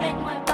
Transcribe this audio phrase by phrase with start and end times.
[0.00, 0.49] make my